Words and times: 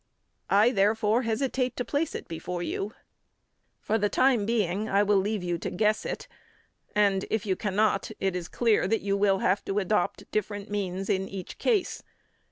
I, 0.49 0.71
therefore, 0.71 1.21
hesitate 1.21 1.77
to 1.77 1.85
place 1.85 2.15
it 2.15 2.27
before 2.27 2.63
you. 2.63 2.95
For 3.79 3.99
the 3.99 4.09
time 4.09 4.47
being, 4.47 4.89
I 4.89 5.03
will 5.03 5.17
leave 5.19 5.43
you 5.43 5.59
to 5.59 5.69
guess 5.69 6.07
it, 6.07 6.27
and, 6.95 7.23
if 7.29 7.45
you 7.45 7.55
cannot, 7.55 8.09
it 8.19 8.35
is 8.35 8.47
clear 8.47 8.87
that 8.87 9.01
you 9.01 9.15
will 9.15 9.37
have 9.45 9.63
to 9.65 9.77
adopt 9.77 10.23
different 10.31 10.71
means 10.71 11.07
in 11.07 11.29
each 11.29 11.59
case. 11.59 12.01